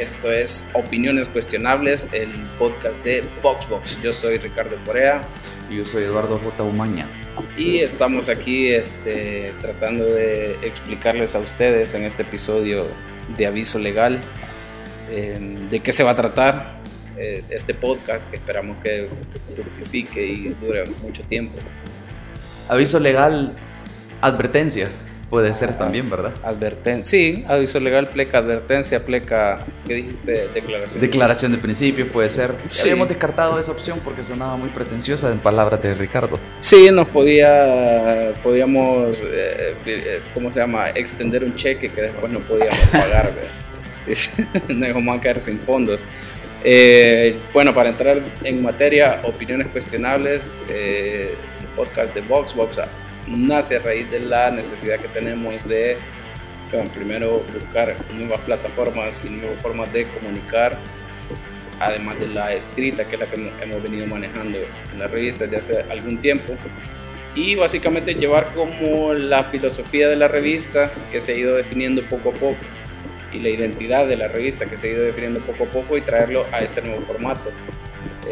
[0.00, 4.00] Esto es Opiniones Cuestionables, el podcast de VoxVox.
[4.00, 5.20] Yo soy Ricardo Corea.
[5.68, 6.62] Y yo soy Eduardo J.
[6.62, 7.06] Umaña.
[7.58, 12.86] Y estamos aquí este, tratando de explicarles a ustedes en este episodio
[13.36, 14.22] de aviso legal
[15.10, 16.80] eh, de qué se va a tratar
[17.18, 19.06] eh, este podcast que esperamos que
[19.54, 21.58] fructifique y dure mucho tiempo.
[22.70, 23.52] Aviso legal,
[24.22, 24.88] advertencia.
[25.30, 26.34] Puede ser también, ¿verdad?
[26.42, 27.04] Advertencia.
[27.04, 29.64] Sí, aviso legal, pleca, advertencia, pleca.
[29.86, 30.48] ¿Qué dijiste?
[30.52, 31.00] Declaración.
[31.00, 32.52] Declaración de principio, puede ser.
[32.66, 32.82] Sí.
[32.82, 36.36] Habíamos descartado esa opción porque sonaba muy pretenciosa en palabras de Ricardo.
[36.58, 38.34] Sí, nos podía.
[38.42, 39.22] Podíamos.
[39.22, 40.90] Eh, eh, ¿Cómo se llama?
[40.90, 43.32] Extender un cheque que después no podíamos pagar.
[44.68, 46.04] nos vamos a caer sin fondos.
[46.64, 51.36] Eh, bueno, para entrar en materia, opiniones cuestionables, el
[51.76, 52.80] podcast de Vox, Vox
[53.26, 55.96] nace a raíz de la necesidad que tenemos de,
[56.72, 60.78] bueno, primero, buscar nuevas plataformas y nuevas formas de comunicar,
[61.78, 64.58] además de la escrita, que es la que hemos venido manejando
[64.92, 66.56] en la revista desde hace algún tiempo.
[67.34, 72.30] Y básicamente llevar como la filosofía de la revista que se ha ido definiendo poco
[72.30, 72.58] a poco
[73.32, 76.00] y la identidad de la revista que se ha ido definiendo poco a poco y
[76.00, 77.52] traerlo a este nuevo formato.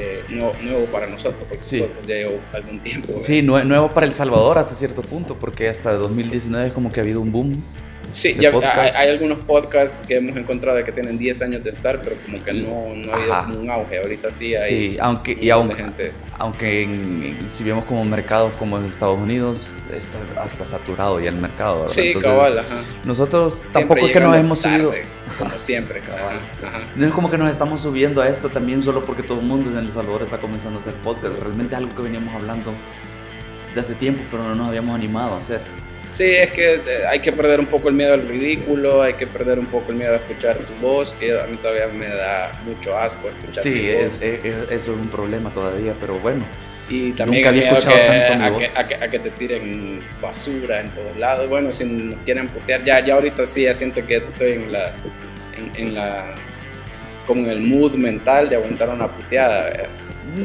[0.00, 1.84] Eh, nuevo, para nosotros, porque sí.
[1.92, 3.14] pues, ya llevo algún tiempo.
[3.18, 7.20] Sí, nuevo para El Salvador hasta cierto punto, porque hasta 2019 como que ha habido
[7.20, 7.62] un boom.
[8.10, 12.00] Sí, ya hay, hay, algunos podcasts que hemos encontrado que tienen 10 años de estar,
[12.00, 13.98] pero como que no, no ha habido un auge.
[13.98, 14.68] Ahorita sí hay.
[14.68, 16.12] Sí, aunque, y aunque, gente.
[16.38, 21.36] aunque en, si vemos como mercados como en Estados Unidos, está hasta saturado ya el
[21.36, 21.80] mercado.
[21.80, 21.94] ¿verdad?
[21.94, 22.82] Sí, Entonces, cabal, ajá.
[23.04, 24.92] Nosotros Siempre tampoco es que nos hemos tarde, subido.
[25.38, 26.40] Como siempre, cabal.
[26.66, 26.80] Ajá.
[26.96, 29.70] No es como que nos estamos subiendo a esto también solo porque todo el mundo
[29.70, 31.38] en El Salvador está comenzando a hacer podcast.
[31.38, 32.72] Realmente es algo que veníamos hablando
[33.74, 35.60] de hace tiempo, pero no nos habíamos animado a hacer.
[36.10, 39.26] Sí, es que eh, hay que perder un poco el miedo al ridículo, hay que
[39.26, 42.52] perder un poco el miedo a escuchar tu voz, que a mí todavía me da
[42.64, 44.22] mucho asco escuchar Sí, tu es, voz.
[44.22, 46.46] es- es- eso es un problema todavía, pero bueno.
[46.88, 48.62] Y también Nunca había escuchado que- tanto mi a, voz.
[48.62, 51.46] que, a, que, a que te tiren basura en todos lados.
[51.46, 54.94] Bueno, si nos quieren putear, ya, ya ahorita sí, ya siento que estoy en la,
[55.58, 56.30] en, en la,
[57.26, 59.64] como en el mood mental de aguantar una puteada.
[59.64, 59.88] ¿verdad?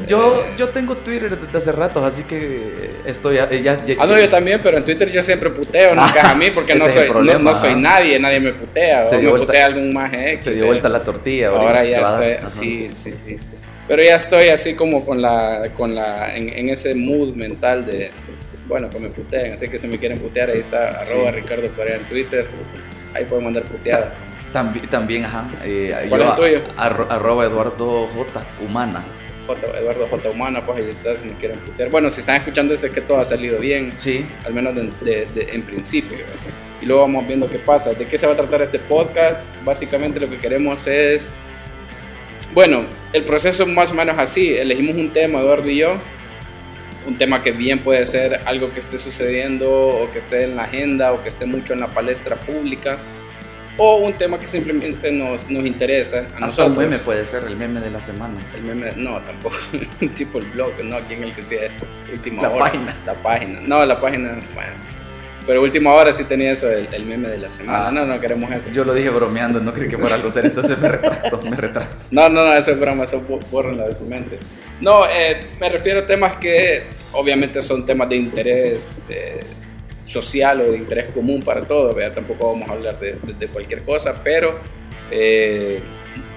[0.08, 4.18] Yo, yo tengo Twitter desde hace rato, así que estoy ya, ya- ya- Ah, no,
[4.18, 7.08] yo también, pero en Twitter yo siempre puteo, nunca es a mí, porque no soy,
[7.08, 7.80] no, problema, no soy ajá.
[7.80, 10.40] nadie, nadie me putea, Se o dio me vuelta- putea algún más X.
[10.42, 10.68] se dio eh.
[10.68, 11.50] vuelta la tortilla.
[11.50, 12.46] Ahora ya estoy, Ajá.
[12.46, 13.38] sí, sí, sí.
[13.88, 18.12] Pero ya estoy así como con la, con la, en, en ese mood mental de,
[18.68, 21.12] bueno, que me puteen, así que si me quieren putear, ahí está, Sí.
[21.14, 22.48] arroba Ricardo Corea en Twitter,
[23.14, 24.36] ahí pueden mandar puteadas.
[24.54, 25.46] También, también, ajá.
[25.66, 26.74] eh, ¿Cuál yo es el tuyo?
[26.78, 28.44] arro- arroba Eduardo J.
[28.66, 29.04] Humana.
[29.46, 30.30] J, Eduardo J.
[30.30, 31.90] Humana, pues ahí está, si me quieren putear.
[31.90, 35.26] Bueno, si están escuchando este que todo ha salido bien, Sí, al menos de- de-
[35.26, 36.18] de- en principio.
[36.18, 36.34] ¿verdad?
[36.82, 37.94] Y luego vamos viendo qué pasa.
[37.94, 39.42] ¿De qué se va a tratar este podcast?
[39.64, 41.36] Básicamente lo que queremos es,
[42.54, 44.54] bueno, el proceso es más o menos así.
[44.56, 45.94] Elegimos un tema, Eduardo y yo,
[47.08, 50.64] un tema que bien puede ser algo que esté sucediendo o que esté en la
[50.64, 52.98] agenda o que esté mucho en la palestra pública.
[53.78, 56.78] O un tema que simplemente nos, nos interesa a hasta nosotros.
[56.78, 58.40] un meme puede ser el meme de la semana.
[58.56, 59.56] El meme, no, tampoco.
[60.16, 61.88] tipo el blog, no, ¿quién el que hacía eso?
[62.12, 62.60] Última La hora.
[62.66, 62.96] página.
[63.06, 63.60] La página.
[63.62, 64.74] No, la página, bueno.
[65.46, 67.88] Pero última hora sí tenía eso, el, el meme de la semana.
[67.88, 67.92] Ah.
[67.92, 68.70] no, no queremos eso.
[68.70, 71.98] Yo lo dije bromeando, no creí que fuera algo serio, entonces me retracto, me retracto.
[72.12, 74.40] No, no, no, eso es broma, eso bórrenlo de su mente.
[74.80, 79.42] No, eh, me refiero a temas que obviamente son temas de interés eh,
[80.06, 82.16] social o de interés común para todos, ¿verdad?
[82.16, 84.60] Tampoco vamos a hablar de, de- de cualquier cosa, pero
[85.12, 85.82] eh,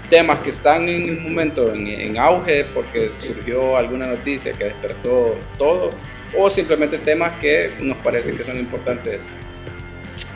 [0.08, 5.34] temas que están en el momento en, en auge porque surgió alguna noticia que despertó
[5.58, 5.90] todo,
[6.36, 9.32] o simplemente temas que nos parece que son importantes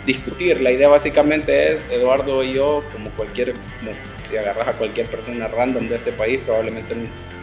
[0.06, 0.60] discutir.
[0.60, 3.92] La idea básicamente es, Eduardo y yo, como cualquier, como
[4.22, 6.94] si agarras a cualquier persona random de este país, probablemente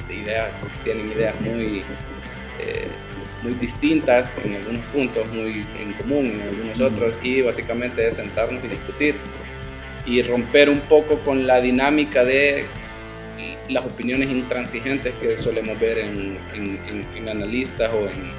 [0.10, 1.84] ideas, tienen ideas muy,
[2.60, 2.88] eh,
[3.44, 8.64] muy distintas en algunos puntos, muy en común en algunos otros, y básicamente es sentarnos
[8.66, 9.16] y discutir
[10.06, 12.66] y romper un poco con la dinámica de
[13.70, 18.32] las opiniones intransigentes que solemos ver en, en- en- en analistas o en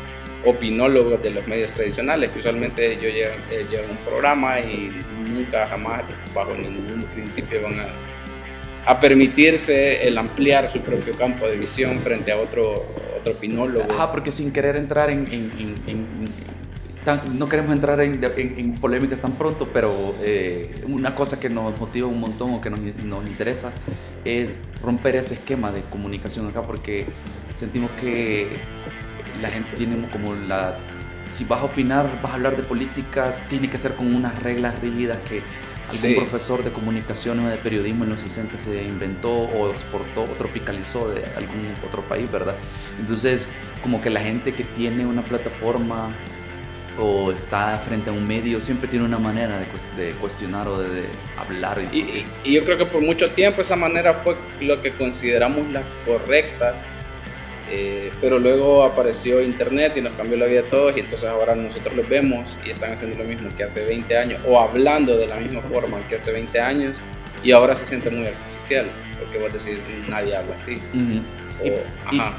[0.45, 4.91] opinólogos de los medios tradicionales, que usualmente ellos llevan, eh, un programa y
[5.29, 6.03] nunca jamás
[6.35, 7.89] bajo ningún principio van a,
[8.87, 12.87] a permitirse el ampliar su propio campo de visión frente a otro,
[13.91, 15.27] Ajá, porque sin querer entrar en...
[15.33, 16.49] en- en-
[17.39, 21.79] no queremos entrar en, en- en polémicas tan pronto, pero eh, una cosa que nos
[21.81, 23.73] motiva un montón o que nos, nos interesa
[24.27, 27.07] es romper ese esquema de comunicación acá, porque
[27.55, 28.49] sentimos que
[29.41, 30.77] la gente tiene como la...
[31.31, 34.79] Si vas a opinar, vas a hablar de política, tiene que ser con unas reglas
[34.81, 35.43] rígidas que
[35.89, 40.29] algún profesor de comunicación o de periodismo en los 60 se inventó o exportó o
[40.29, 42.57] tropicalizó de algún otro país, ¿verdad?
[42.99, 43.53] Entonces,
[43.83, 46.15] como que la gente que tiene una plataforma
[46.99, 49.59] o está frente a un medio siempre tiene una manera
[49.97, 51.05] de, cuestionar o de,
[51.37, 51.81] hablar.
[51.93, 55.85] Y, y, yo creo que por mucho tiempo esa manera fue lo que consideramos la
[56.05, 56.75] correcta
[57.71, 61.55] eh, pero luego apareció Internet y nos cambió la vida a todos y entonces ahora
[61.55, 65.27] nosotros los vemos y están haciendo lo mismo que hace 20 años o hablando de
[65.27, 66.99] la misma forma que hace 20 años
[67.43, 68.87] y ahora se siente muy artificial
[69.19, 70.79] porque vos decís nadie habla así.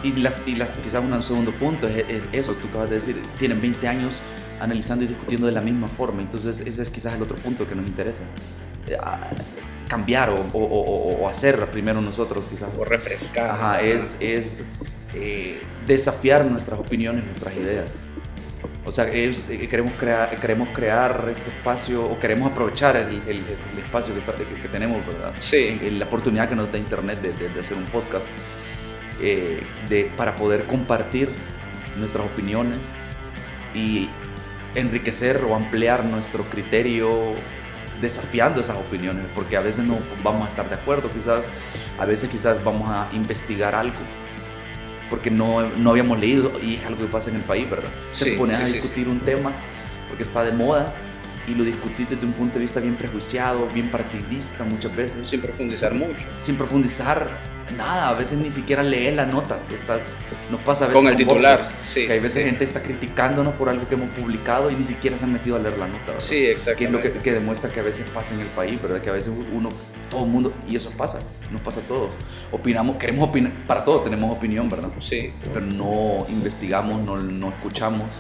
[0.03, 3.21] y, las, y las, quizás un segundo punto es, eso que tú acabas de decir,
[3.37, 4.21] tienen 20 años
[4.59, 7.75] analizando y discutiendo de la misma forma, entonces ese es quizás el otro punto que
[7.75, 8.23] nos interesa.
[8.87, 8.97] Eh,
[9.87, 12.69] cambiar o, o, o, hacer primero nosotros quizás.
[12.77, 13.49] O refrescar.
[13.49, 14.63] Ajá, es, es
[15.13, 17.99] eh, desafiar nuestras opiniones, nuestras ideas.
[18.85, 23.43] O sea, eh, queremos, crear, queremos crear este espacio o queremos aprovechar el, el,
[23.77, 25.33] espacio que, que, tenemos, ¿verdad?
[25.39, 25.77] Sí.
[25.91, 28.27] La oportunidad que nos da Internet de, de, hacer un podcast
[29.21, 31.29] eh, de, para poder compartir
[31.97, 32.91] nuestras opiniones
[33.75, 34.09] y
[34.75, 37.35] enriquecer o ampliar nuestro criterio
[38.01, 41.49] desafiando esas opiniones, porque a veces no vamos a estar de acuerdo, quizás,
[41.99, 43.97] a veces quizás vamos a investigar algo
[45.09, 47.89] porque no, no habíamos leído y es algo que pasa en el país, ¿verdad?
[48.11, 49.53] Se pone a discutir un tema
[50.07, 50.93] porque está de moda
[51.47, 55.27] y lo discutís desde un punto de vista bien prejuiciado, bien partidista muchas veces.
[55.27, 56.27] Sin profundizar mucho.
[56.37, 57.29] Sin profundizar
[57.77, 60.17] nada, a veces ni siquiera lees la nota que estás,
[60.49, 63.69] nos pasa a veces con el titular, sí, que hay veces gente está criticándonos por
[63.69, 66.05] algo que hemos publicado y ni siquiera se han metido a leer la nota.
[66.07, 66.19] ¿verdad?
[66.19, 66.79] Sí, exacto.
[66.79, 69.01] Que es lo que, que, demuestra que a veces pasa en el país, ¿verdad?
[69.01, 69.69] Que a veces uno,
[70.09, 71.19] todo el mundo, y eso pasa,
[71.51, 72.15] nos pasa a todos.
[72.51, 74.89] Opinamos, queremos opinar, para todos tenemos opinión, ¿verdad?
[74.99, 75.31] Sí.
[75.53, 78.13] Pero no investigamos, no, no escuchamos.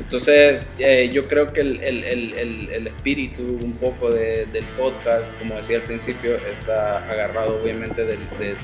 [0.00, 5.38] Entonces, eh, yo creo que el, el, el, el, espíritu un poco de, del podcast,
[5.38, 8.16] como decía al principio, está agarrado obviamente de,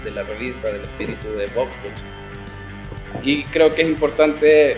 [0.04, 2.02] de, la revista, del espíritu de Voxbox.
[3.22, 4.72] Y creo que es importante,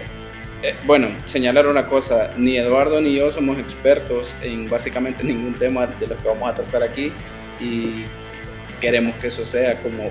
[0.62, 5.86] eh, bueno, señalar una cosa, ni Eduardo ni yo somos expertos en básicamente ningún tema
[5.86, 7.12] de los que vamos a tratar aquí
[7.60, 8.04] y
[8.80, 10.10] queremos que eso sea como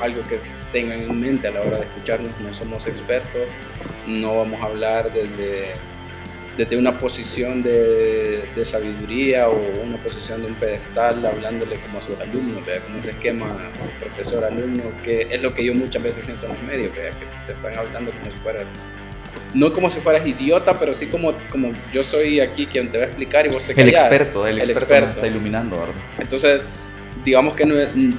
[0.00, 0.38] algo que
[0.72, 2.32] tengan en mente a la hora de escucharnos.
[2.40, 3.48] No somos expertos,
[4.06, 5.72] no vamos a hablar desde,
[6.56, 12.02] desde una posición de, de, sabiduría o una posición de un pedestal, hablándole como a
[12.02, 16.52] sus alumnos, como ese esquema profesor-alumno, que es lo que yo muchas veces siento en
[16.52, 17.10] los medios, que
[17.46, 18.70] te están hablando como si fueras
[19.52, 23.04] no como si fueras idiota, pero sí como, como yo soy aquí quien te va
[23.04, 24.00] a explicar y vos te callas.
[24.02, 25.94] El experto, el, experto, está iluminando, ¿verdad?
[26.18, 26.66] Entonces,
[27.24, 27.64] digamos que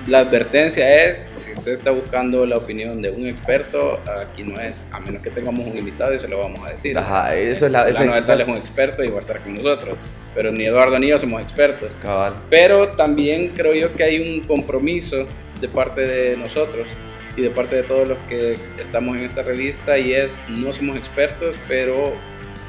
[0.07, 4.87] la advertencia es, si usted está buscando la opinión de un experto, aquí no es,
[4.91, 6.97] a menos que tengamos un invitado y se lo vamos a decir.
[6.97, 7.87] Ajá, eso es la...
[7.87, 9.97] Eso es, es un experto y va a estar con nosotros,
[10.33, 11.95] pero ni Eduardo ni yo somos expertos.
[12.01, 12.41] Cabal.
[12.49, 15.27] Pero también creo yo que hay un compromiso
[15.61, 16.89] de parte de nosotros
[17.37, 20.97] y de parte de todos los que estamos en esta revista y es, no somos
[20.97, 22.15] expertos, pero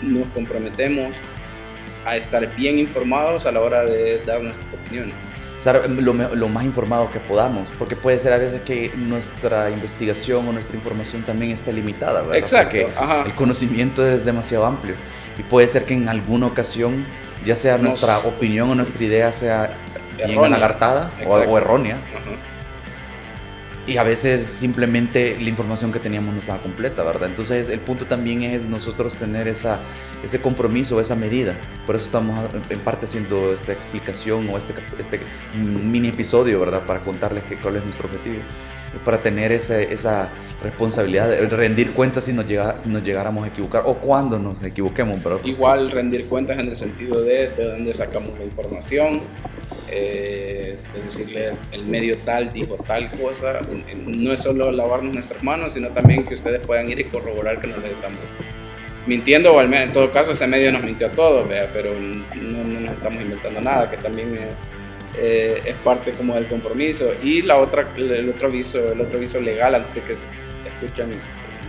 [0.02, 1.16] nos comprometemos
[2.04, 5.14] a estar bien informados a la hora de dar nuestras opiniones
[5.56, 10.46] estar lo, lo, más informado que podamos, porque puede ser a veces que nuestra investigación
[10.48, 12.36] o nuestra información también esté limitada, ¿verdad?
[12.36, 12.76] Exacto.
[12.94, 14.94] Porque el conocimiento es demasiado amplio
[15.38, 17.06] y puede ser que en alguna ocasión,
[17.44, 19.76] ya sea nuestra opinión o nuestra idea sea
[20.26, 21.96] bien anagartada o, errónea.
[23.86, 27.28] Y a veces simplemente la información que teníamos no estaba completa, ¿verdad?
[27.28, 29.80] Entonces el punto también es nosotros tener esa,
[30.24, 31.56] ese compromiso, esa medida.
[31.86, 35.20] Por eso estamos en parte haciendo esta explicación o este, este
[35.54, 36.84] mini episodio, ¿verdad?
[36.84, 38.42] Para contarles qué cuál es nuestro objetivo.
[39.04, 40.30] Para tener esa, esa
[40.64, 44.60] responsabilidad de rendir cuentas si nos, llega, si nos llegáramos a equivocar o cuando nos
[44.64, 45.20] equivoquemos.
[45.22, 45.40] Pero...
[45.44, 49.20] Igual rendir cuentas en el sentido de de dónde sacamos la información,
[49.88, 53.60] eh, de decirles el medio tal dijo tal cosa.
[53.94, 57.66] No es solo lavarnos nuestras manos, sino también que ustedes puedan ir y corroborar que
[57.66, 58.20] no les estamos
[59.06, 62.64] mintiendo, o al menos en todo caso ese medio nos mintió a todos, pero no,
[62.64, 64.66] nos estamos inventando nada, que también es,
[65.16, 67.12] eh, es parte como del compromiso.
[67.22, 70.16] Y la otra, el otro aviso, el otro aviso legal antes que
[70.68, 71.12] escuchan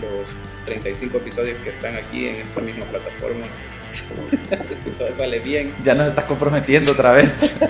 [0.01, 0.35] los
[0.65, 3.45] 35 episodios que están aquí en esta misma plataforma.
[4.71, 5.73] si todo sale bien.
[5.83, 7.55] Ya nos estás comprometiendo otra vez.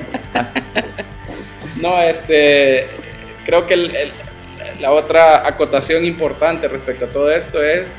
[1.82, 2.88] no, este,
[3.46, 4.12] creo que
[4.80, 7.94] la otra acotación importante respecto a todo esto es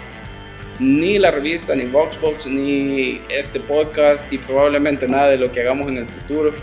[0.79, 5.89] ni la revista, ni Voxbox, ni este podcast y probablemente nada de lo que hagamos
[5.89, 6.55] en el futuro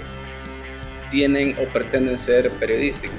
[1.10, 3.18] tienen o pretenden ser periodísticos.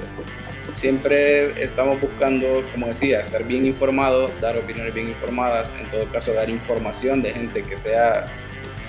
[0.73, 6.33] Siempre estamos buscando, como decía, estar bien informado, dar opiniones bien informadas, en todo caso
[6.33, 8.27] dar información de gente que sea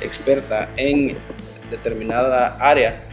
[0.01, 1.17] experta en
[1.71, 3.08] determinada área.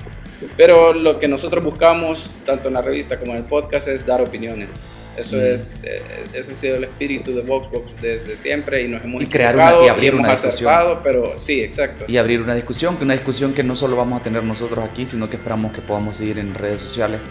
[0.58, 4.22] Pero lo que nosotros buscamos, tanto en la revista como en el podcast, es dar
[4.22, 4.84] opiniones.
[5.18, 6.02] Eso es, eh,
[6.34, 9.72] ese ha sido el espíritu de Voxbox desde siempre y nos hemos y crear una,
[9.86, 11.00] y abrir una discusión.
[11.02, 12.04] pero sí, exacto.
[12.08, 15.06] Y abrir una discusión, que una discusión que no solo vamos a tener nosotros aquí,
[15.06, 17.22] sino que esperamos que podamos seguir en redes sociales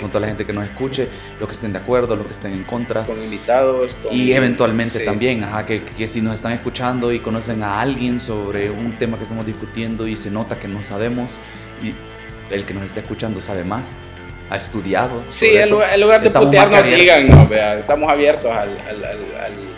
[0.00, 1.06] con toda la gente que nos escuche,
[1.38, 3.04] los que estén de acuerdo, los que estén en contra.
[3.04, 3.94] Con invitados.
[4.10, 8.70] y eventualmente también, ajá, que, que si nos están escuchando y conocen a alguien sobre
[8.70, 11.28] un tema que estamos discutiendo y se nota que no sabemos
[11.82, 11.92] y
[12.50, 13.98] el que nos está escuchando sabe más
[14.50, 15.24] ha estudiado.
[15.28, 19.73] Sí, en lugar, de putearnos, digan, no, vea, estamos abiertos al, al, al,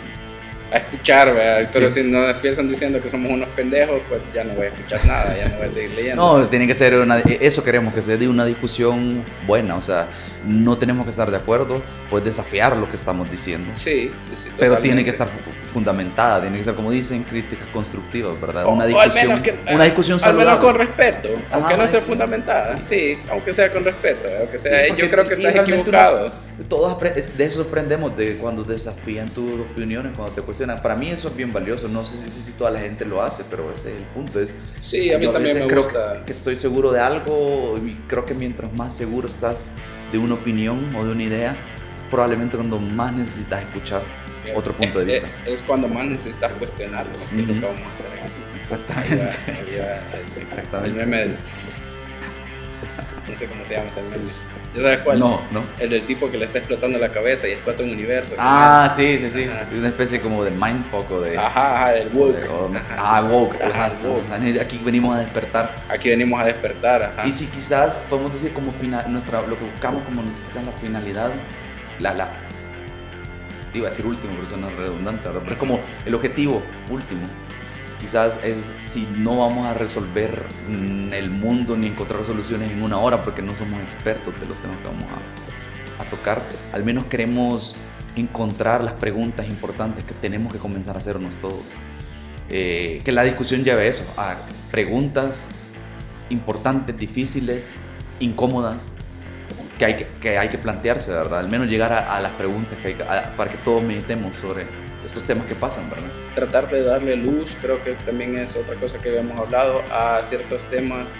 [0.71, 1.69] a escuchar, ¿verdad?
[1.71, 5.05] pero si nos empiezan diciendo que somos unos pendejos, pues ya no voy a escuchar
[5.05, 6.39] nada, ya no voy a seguir leyendo.
[6.39, 10.07] No, tiene que ser una, eso queremos, que sea de una discusión buena, o sea,
[10.45, 13.71] no tenemos que estar de acuerdo, pues desafiar lo que estamos diciendo.
[13.73, 14.49] Sí, sí, sí.
[14.57, 15.27] Pero tiene que estar
[15.71, 18.65] fundamentada, tiene que ser, como dicen, críticas constructivas, ¿verdad?
[18.65, 20.49] una discusión, una discusión saludable.
[20.49, 24.87] Al menos con respeto, aunque no sea fundamentada, sí, aunque sea con respeto, aunque sea,
[24.95, 26.46] yo creo que estás equivocado.
[26.63, 31.35] Todos de eso aprendemos, de cuando desafían tus opiniones, cuando te para mí eso es
[31.35, 31.87] bien valioso.
[31.87, 34.39] No sé si, si, toda la gente lo hace, pero ese es el punto.
[34.39, 36.25] Es, sí, a mí también me creo gusta.
[36.25, 39.73] Que, estoy seguro de algo y creo que mientras más seguro estás
[40.11, 41.55] de una opinión o de una idea,
[42.09, 44.01] probablemente cuando más necesitas escuchar
[44.43, 45.27] eh, otro punto de eh, vista.
[45.45, 48.09] Es, cuando más necesitas cuestionarlo, que es lo que vamos a hacer
[48.61, 49.29] Exactamente.
[50.41, 50.89] Exactamente.
[50.89, 51.37] El meme del...
[53.27, 54.31] No sé cómo se llama ese meme
[54.81, 55.19] sabes cuál?
[55.19, 55.63] No, no.
[55.79, 58.35] El del tipo que le está explotando la cabeza y explota un universo.
[58.37, 59.47] Ah, sí, sí, sí.
[59.77, 61.37] Una especie como de mindfuck o de.
[61.37, 62.47] Ajá, ajá, del woke.
[62.97, 63.61] ah, woke.
[63.61, 63.91] Ajá,
[64.61, 65.75] Aquí venimos a despertar.
[65.89, 67.27] Aquí venimos a despertar, ajá.
[67.27, 71.31] Y si quizás podemos decir como final, nuestra, lo que buscamos como quizás la finalidad,
[71.99, 72.29] la, la.
[73.73, 77.27] Iba a decir último, pero es redundante, Pero es como el objetivo último
[77.99, 83.23] quizás es si no vamos a resolver el mundo ni encontrar soluciones en una hora
[83.23, 87.75] porque no somos expertos de los temas que vamos a, a tocar, al menos queremos
[88.15, 91.73] encontrar las preguntas importantes que tenemos que comenzar a hacernos todos.
[92.49, 94.37] Eh, que la discusión lleve eso, a
[94.71, 95.49] preguntas
[96.29, 97.87] importantes, difíciles,
[98.19, 98.93] incómodas,
[99.77, 101.39] que hay que, que hay que plantearse, ¿verdad?
[101.39, 104.65] Al menos llegar a, las preguntas que para que todos meditemos sobre
[105.07, 106.09] estos temas que pasan, ¿verdad?
[106.35, 110.65] Tratar de darle luz, creo que también es otra cosa que habíamos hablado, a ciertos
[110.65, 111.15] temas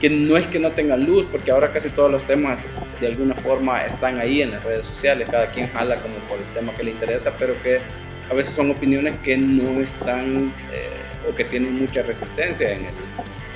[0.00, 3.34] que no es que no tengan luz, porque ahora casi todos los temas de alguna
[3.34, 6.82] forma están ahí en las redes sociales, cada quien jala como por el tema que
[6.82, 7.80] le interesa, pero que
[8.30, 10.90] a veces son opiniones que no están eh,
[11.30, 12.94] o que tienen mucha resistencia en, el,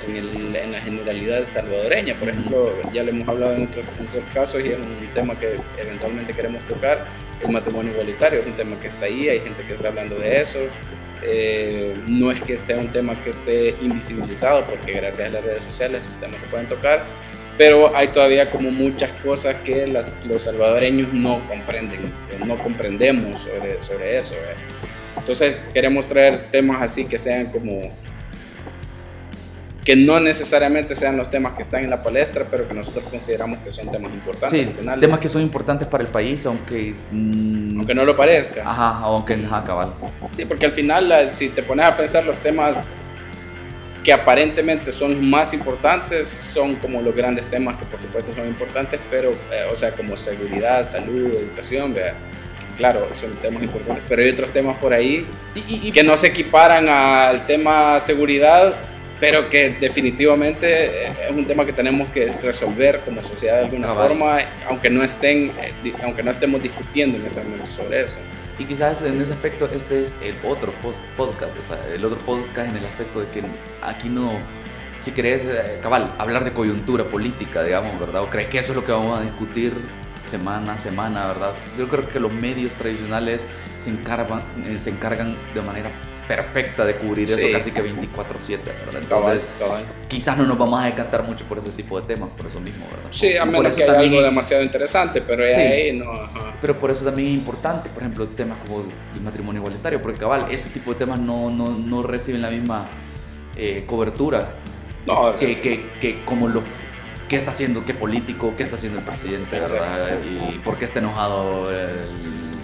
[0.06, 2.18] en, el, en, la generalidad salvadoreña.
[2.18, 5.38] Por ejemplo, ya le hemos hablado en otros, en otros casos y es un tema
[5.38, 7.06] que eventualmente queremos tocar
[7.42, 10.40] el matrimonio igualitario es un tema que está ahí, hay gente que está hablando de
[10.40, 10.58] eso.
[11.22, 15.62] Eh, no es que sea un tema que esté invisibilizado, porque gracias a las redes
[15.62, 17.04] sociales esos temas se pueden tocar,
[17.58, 22.10] pero hay todavía como muchas cosas que las, los salvadoreños no comprenden,
[22.46, 24.34] no comprendemos sobre, sobre eso.
[25.16, 27.82] Entonces queremos traer temas así que sean como
[29.90, 33.58] que no necesariamente sean los temas que están en la palestra, pero que nosotros consideramos
[33.58, 34.60] que son temas importantes.
[34.60, 36.94] Sí, temas que son importantes para el país, aunque...
[37.10, 38.62] Mm, aunque no lo parezca.
[38.64, 39.92] Ajá, aunque no cabal.
[40.30, 42.84] Sí, porque al final, si te pones a pensar los temas
[44.04, 49.00] que aparentemente son más importantes, son como los grandes temas que por supuesto son importantes,
[49.10, 52.14] pero, eh, o sea, como seguridad, salud, educación, vea
[52.76, 55.26] claro, son temas importantes, pero hay otros temas por ahí
[55.92, 58.76] que no se equiparan al tema seguridad,
[59.20, 63.88] pero que definitivamente eh, es un tema que tenemos que resolver como sociedad de alguna
[63.88, 68.18] forma, aunque no, estén, eh, aunque no estemos discutiendo en ese momento sobre eso.
[68.58, 70.72] Y quizás en ese aspecto este es el otro
[71.16, 73.42] podcast, o sea, el otro podcast en el aspecto de que
[73.82, 74.38] aquí no,
[74.98, 78.22] si querés, eh, cabal, hablar de coyuntura política, digamos, ¿verdad?
[78.22, 79.74] O crees que eso es lo que vamos a discutir
[80.22, 81.52] semana a semana, ¿verdad?
[81.78, 83.46] Yo creo que los medios tradicionales
[83.76, 84.42] se encargan,
[84.78, 85.90] se encargan de manera
[86.30, 89.02] perfecta de cubrir eso casi que 24/7, ¿verdad?
[89.02, 89.48] Entonces,
[90.06, 92.86] quizás no nos vamos a decantar mucho por ese tipo de temas, por eso mismo,
[92.88, 93.08] ¿verdad?
[93.10, 96.06] Sí, a menos que haya algo demasiado interesante, pero ahí no...
[96.60, 98.84] Pero por eso también es importante, por ejemplo, temas como
[99.14, 102.86] el matrimonio igualitario, porque cabal, ese tipo de temas no, no, no reciben la misma
[103.56, 104.54] eh, cobertura
[105.06, 106.62] no, que, que, que como los
[107.28, 110.18] qué está haciendo, qué político, qué está haciendo el presidente, ¿verdad?
[110.22, 111.68] Y por qué está enojado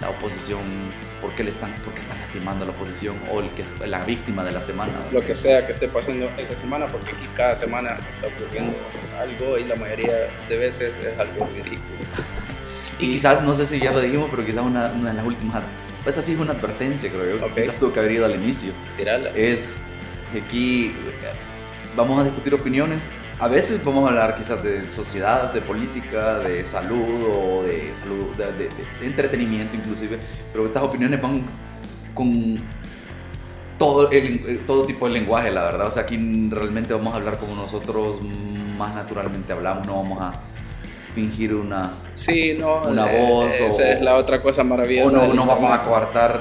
[0.00, 0.60] la oposición
[1.26, 3.74] por qué, le están, por qué están lastimando a la oposición o el que es
[3.80, 4.92] la víctima de la semana.
[5.10, 8.72] Lo que sea que esté pasando esa semana, porque aquí cada semana está ocurriendo
[9.18, 11.80] algo y la mayoría de veces es algo ridículo.
[13.00, 15.64] y, quizás, no sé si ya lo dijimos, pero quizás una, una de las últimas,
[16.06, 18.72] esta sí es una advertencia, creo yo, quizás tuvo que haber ido al inicio.
[18.96, 19.30] Tirala.
[19.30, 19.86] Es
[20.32, 20.94] que aquí
[21.96, 23.10] vamos a discutir opiniones.
[23.38, 28.46] A veces a hablar quizás de sociedad, de política, de salud o de salud, de,
[28.52, 30.18] de- de entretenimiento inclusive,
[30.52, 31.42] pero estas opiniones van
[32.14, 32.58] con
[33.78, 35.86] todo, el, todo tipo de lenguaje, la verdad.
[35.86, 36.16] O sea, aquí
[36.50, 40.32] realmente vamos a hablar como nosotros más naturalmente hablamos, no vamos a
[41.14, 41.90] fingir una...
[42.14, 42.82] Sí, no.
[42.84, 45.14] Una eh, voz Esa o- es la otra cosa O maravillosa.
[45.16, 46.40] no, del no vamos a coartar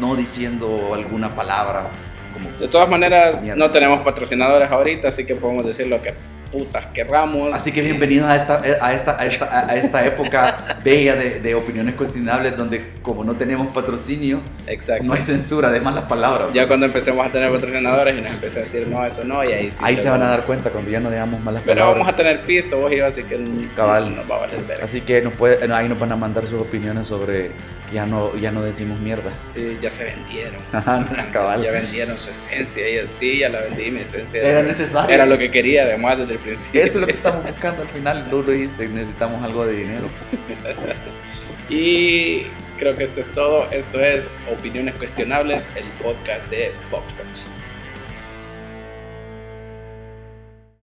[0.00, 1.88] no diciendo alguna palabra
[2.32, 2.56] como...
[2.58, 3.58] De todas maneras, Mierda.
[3.64, 6.14] no tenemos patrocinadores ahorita, así que podemos decir lo que
[6.56, 7.54] putas querramos.
[7.54, 11.54] Así que bienvenidos a esta, a esta, a esta, a esta época bella de, de
[11.54, 15.04] opiniones cuestionables donde como no tenemos patrocinio, Exacto.
[15.04, 16.48] no hay censura de malas palabras.
[16.54, 19.52] Ya cuando empecemos a tener patrocinadores y nos empiecen a decir no, eso no, y
[19.52, 19.80] ahí sí.
[19.84, 21.98] Ahí se van a dar cuenta cuando ya no digamos malas Pero palabras.
[21.98, 23.38] vamos a tener pisto vos y yo, así que
[23.76, 24.16] Cabal.
[24.16, 24.84] nos va a valer verga.
[24.84, 27.50] Así que nos puede, ahí nos van a mandar sus opiniones sobre
[27.88, 29.30] que ya no, ya no decimos mierda.
[29.40, 30.60] Sí, ya se vendieron.
[31.32, 31.62] Cabal.
[31.62, 32.88] Ya vendieron su esencia.
[32.88, 34.42] Y yo, sí, ya la vendí, mi esencia.
[34.42, 35.14] Era necesario.
[35.14, 36.82] Era lo que quería, además, desde el principio.
[36.82, 38.28] Eso es lo que estamos buscando al final.
[38.30, 40.08] Tú lo dijiste, necesitamos algo de dinero.
[41.68, 42.44] Y
[42.78, 43.68] creo que esto es todo.
[43.72, 47.48] Esto es Opiniones Cuestionables, el podcast de Foxbox.